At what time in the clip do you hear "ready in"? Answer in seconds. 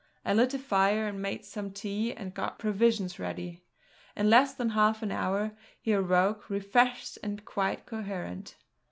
3.19-4.31